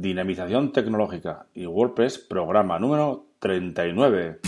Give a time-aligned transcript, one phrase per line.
[0.00, 4.38] Dinamización Tecnológica y WordPress, programa número 39.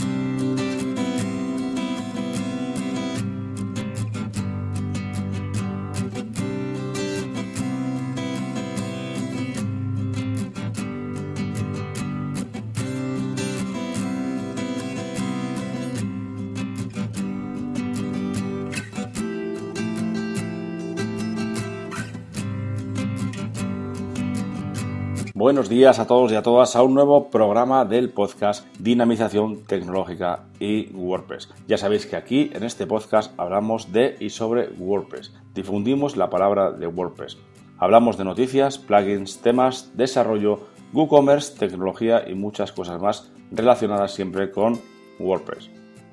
[25.40, 30.44] Buenos días a todos y a todas a un nuevo programa del podcast Dinamización Tecnológica
[30.58, 31.48] y WordPress.
[31.66, 35.32] Ya sabéis que aquí en este podcast hablamos de y sobre WordPress.
[35.54, 37.38] Difundimos la palabra de WordPress.
[37.78, 40.60] Hablamos de noticias, plugins, temas, desarrollo,
[40.92, 44.78] WooCommerce, tecnología y muchas cosas más relacionadas siempre con
[45.18, 45.70] WordPress.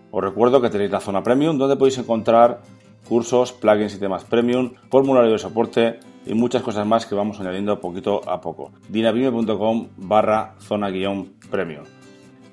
[0.09, 2.61] Os recuerdo que tenéis la zona premium donde podéis encontrar
[3.07, 7.79] cursos, plugins y temas premium, formulario de soporte, y muchas cosas más que vamos añadiendo
[7.79, 8.71] poquito a poco.
[8.89, 11.85] dinavime.com barra zona guion premium.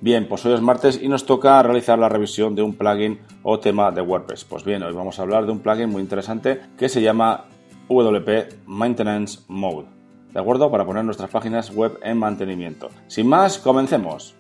[0.01, 3.59] Bien, pues hoy es martes y nos toca realizar la revisión de un plugin o
[3.59, 4.45] tema de WordPress.
[4.45, 7.47] Pues bien, hoy vamos a hablar de un plugin muy interesante que se llama
[7.89, 9.87] WP Maintenance Mode.
[10.33, 10.71] ¿De acuerdo?
[10.71, 12.91] Para poner nuestras páginas web en mantenimiento.
[13.07, 14.35] Sin más, comencemos.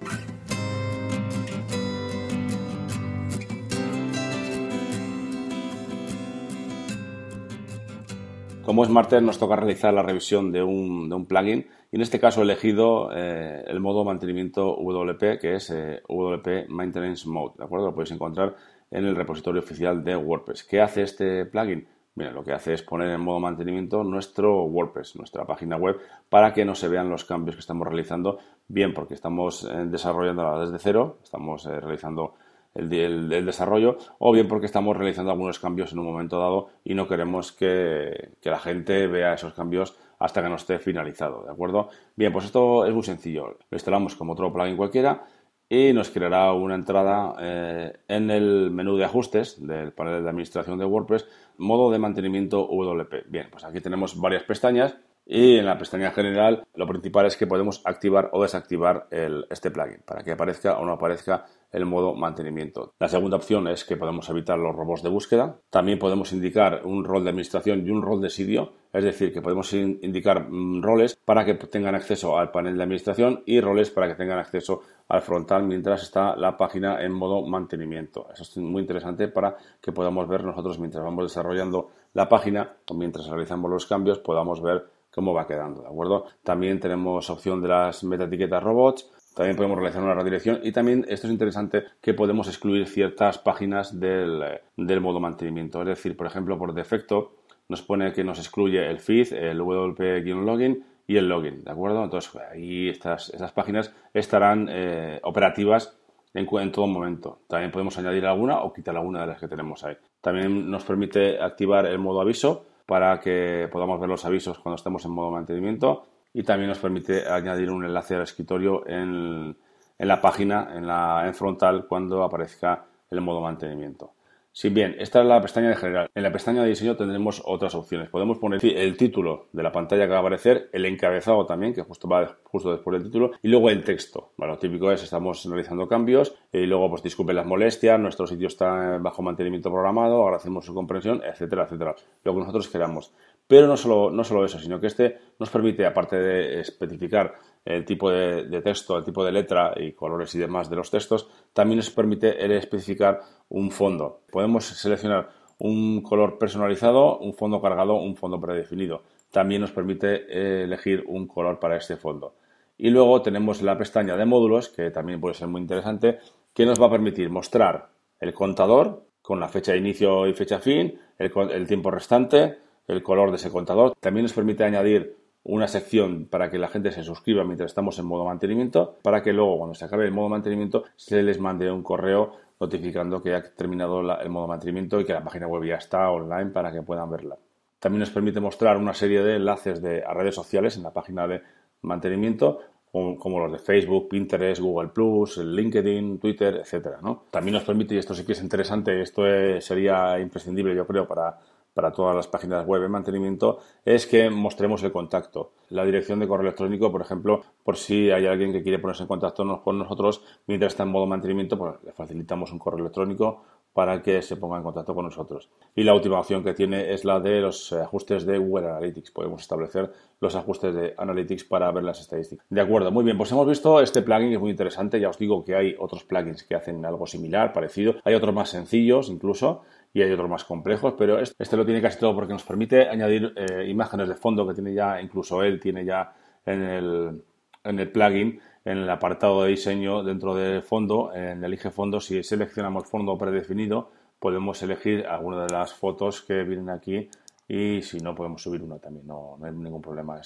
[8.65, 12.41] Como es martes, nos toca realizar la revisión de un, plugin y en este caso
[12.41, 17.57] he elegido eh, el modo mantenimiento WP, que es eh, WP Maintenance Mode.
[17.59, 17.87] ¿De acuerdo?
[17.87, 18.57] Lo podéis encontrar
[18.91, 20.65] en el repositorio oficial de WordPress.
[20.65, 21.87] ¿Qué hace este plugin?
[22.15, 25.98] Mira, lo que hace es poner en modo mantenimiento nuestro WordPress, nuestra página web,
[26.31, 30.61] para que no se vean los cambios que estamos realizando, bien porque estamos eh, desarrollándola
[30.61, 32.35] desde cero, estamos realizando
[32.75, 37.06] el, desarrollo o bien porque estamos realizando algunos cambios en un momento dado y no
[37.06, 41.89] queremos que, la gente vea esos cambios hasta que no esté finalizado, ¿de acuerdo?
[42.17, 43.58] Bien, pues esto es muy sencillo.
[43.70, 45.25] Lo instalamos como otro plugin cualquiera
[45.69, 50.79] y nos creará una entrada eh, en el menú de ajustes del panel de administración
[50.79, 51.27] de WordPress,
[51.58, 53.29] modo de mantenimiento WP.
[53.29, 54.96] Bien, pues aquí tenemos varias pestañas
[55.27, 59.08] y en la pestaña general lo principal es que podemos activar o desactivar
[59.51, 62.95] este plugin para que aparezca o no aparezca el modo mantenimiento.
[63.01, 65.58] La segunda opción es que podemos evitar los robots de búsqueda.
[65.70, 69.42] También podemos indicar un rol de administración y un rol de sitio, es decir, que
[69.42, 74.06] podemos indicar mm, roles para que tengan acceso al panel de administración y roles para
[74.06, 78.29] que tengan acceso al frontal mientras está la página en modo mantenimiento.
[78.33, 82.95] Eso es muy interesante para que podamos ver nosotros mientras vamos desarrollando la página o
[82.95, 86.27] mientras realizamos los cambios podamos ver cómo va quedando, ¿de acuerdo?
[86.42, 91.27] También tenemos opción de las metaetiquetas robots, también podemos realizar una redirección y también esto
[91.27, 94.61] es interesante que podemos excluir ciertas páginas del,
[95.01, 95.80] modo mantenimiento.
[95.83, 97.33] Es decir, por ejemplo, por defecto
[97.69, 102.05] nos pone que nos excluye el feed, el WP-login y el login, ¿de acuerdo?
[102.05, 105.97] Entonces ahí estas, estas páginas estarán eh, operativas
[106.35, 107.41] en, todo momento.
[107.48, 109.97] También podemos añadir alguna o quitar alguna de las que tenemos ahí.
[110.20, 115.05] También nos permite activar el modo aviso para que podamos ver los avisos cuando estemos
[115.05, 119.56] en modo mantenimiento y también nos permite añadir un enlace al escritorio en,
[119.98, 124.12] en la página, en la en frontal, cuando aparezca el modo mantenimiento.
[124.57, 126.11] Si bien, esta es la pestaña de general.
[126.15, 128.09] En la pestaña de diseño tendremos otras opciones.
[128.09, 131.82] Podemos poner el título de la pantalla que va a aparecer, el encabezado también, que
[131.82, 134.31] justo va justo después del título, y luego el texto.
[134.37, 138.47] Bueno, lo típico es estamos realizando cambios y luego pues disculpen las molestias, nuestro sitio
[138.47, 141.97] está bajo mantenimiento programado, agradecemos su comprensión, etcétera, etcétera.
[142.23, 143.12] Lo que nosotros queramos.
[143.46, 147.34] Pero no solo, no solo eso, sino que este nos permite, aparte de especificar
[147.64, 151.28] el tipo de, texto, el tipo de letra y colores y demás de los textos,
[151.52, 154.20] también nos permite especificar un fondo.
[154.31, 159.02] Podemos seleccionar un color personalizado, un fondo cargado, un fondo predefinido.
[159.31, 162.34] También nos permite eh, elegir un color para este fondo.
[162.76, 166.19] Y luego tenemos la pestaña de módulos, que también puede ser muy interesante,
[166.52, 167.88] que nos va a permitir mostrar
[168.20, 172.58] el contador con la fecha de inicio y fecha fin, el tiempo restante,
[172.88, 173.94] el color de ese contador.
[174.00, 178.06] También nos permite añadir una sección para que la gente se suscriba mientras estamos en
[178.06, 181.82] modo mantenimiento, para que luego cuando se acabe el modo mantenimiento se les mande un
[181.82, 186.11] correo notificando que ha terminado el modo mantenimiento y que la página web ya está
[186.11, 187.37] online para que puedan verla.
[187.79, 191.26] También nos permite mostrar una serie de enlaces de, a redes sociales en la página
[191.26, 191.43] de
[191.82, 192.61] mantenimiento,
[192.91, 194.91] como, los de Facebook, Pinterest, Google
[195.37, 197.00] LinkedIn, Twitter, etcétera.
[197.31, 199.23] También nos permite, y esto sí que es interesante, esto
[199.61, 201.37] sería imprescindible yo creo para
[201.75, 205.53] para todas las páginas web en mantenimiento es que mostremos el contacto.
[205.69, 209.09] La dirección de correo electrónico, por ejemplo, por si hay alguien que quiere ponerse en
[209.09, 213.43] contacto con nosotros mientras está en modo mantenimiento, pues le facilitamos un correo electrónico
[213.75, 215.50] para que se ponga en contacto con nosotros.
[215.75, 219.11] Y la última opción que tiene es la de los ajustes de Google Analytics.
[219.11, 222.47] Podemos establecer los ajustes de Analytics para ver las estadísticas.
[222.49, 225.00] De acuerdo, muy bien, pues hemos visto este plugin que es muy interesante.
[225.00, 227.97] Ya os digo que hay otros plugins que hacen algo similar, parecido.
[228.05, 229.62] Hay otros más sencillos incluso
[229.94, 232.88] y hay otros más complejos, pero este, este lo tiene casi todo porque nos permite
[232.88, 236.12] añadir eh, imágenes de fondo que tiene ya, incluso él tiene ya
[236.44, 237.23] en el,
[237.62, 242.23] en el plugin en el apartado de diseño dentro de fondo, en elige fondo, si
[242.23, 247.11] seleccionamos fondo predefinido, podemos elegir alguna de las fotos que vienen aquí
[247.47, 250.19] y si no podemos subir una también, no, hay ningún problema.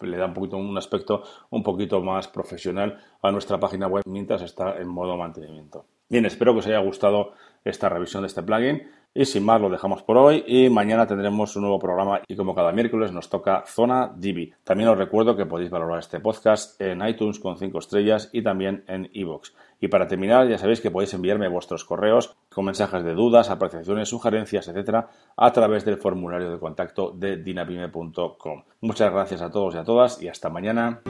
[0.00, 4.42] le da un poquito un aspecto un poquito más profesional a nuestra página web mientras
[4.42, 5.84] está en modo mantenimiento.
[6.12, 7.32] Bien, espero que os haya gustado
[7.64, 8.82] esta revisión de este plugin.
[9.14, 12.54] Y sin más, lo dejamos por hoy y mañana tendremos un nuevo programa y como
[12.54, 14.52] cada miércoles nos toca Zona Divi.
[14.62, 18.84] También os recuerdo que podéis valorar este podcast en iTunes con 5 estrellas y también
[18.88, 19.52] en iVoox.
[19.80, 24.10] Y para terminar, ya sabéis que podéis enviarme vuestros correos con mensajes de dudas, apreciaciones,
[24.10, 28.64] sugerencias, etcétera, a través del formulario de contacto de dinapime.com.
[28.82, 31.00] Muchas gracias a todos y a todas y hasta mañana.